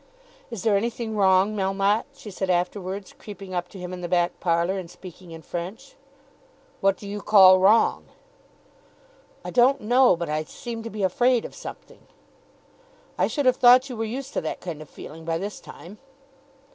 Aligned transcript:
"Is 0.49 0.63
there 0.63 0.75
anything 0.75 1.15
wrong, 1.15 1.55
Melmotte?" 1.55 2.05
she 2.15 2.31
said 2.31 2.49
afterwards, 2.49 3.13
creeping 3.19 3.53
up 3.53 3.67
to 3.67 3.77
him 3.77 3.93
in 3.93 4.01
the 4.01 4.07
back 4.09 4.39
parlour, 4.39 4.79
and 4.79 4.89
speaking 4.89 5.29
in 5.29 5.43
French. 5.43 5.93
"What 6.79 6.97
do 6.97 7.07
you 7.07 7.21
call 7.21 7.59
wrong?" 7.59 8.05
"I 9.45 9.51
don't 9.51 9.81
know; 9.81 10.15
but 10.15 10.27
I 10.27 10.43
seem 10.45 10.81
to 10.81 10.89
be 10.89 11.03
afraid 11.03 11.45
of 11.45 11.53
something." 11.53 12.07
"I 13.15 13.27
should 13.27 13.45
have 13.45 13.57
thought 13.57 13.89
you 13.91 13.95
were 13.95 14.03
used 14.05 14.33
to 14.33 14.41
that 14.41 14.59
kind 14.59 14.81
of 14.81 14.89
feeling 14.89 15.23
by 15.23 15.37
this 15.37 15.59
time." 15.59 15.99